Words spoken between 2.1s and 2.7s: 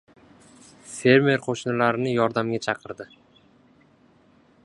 yordamga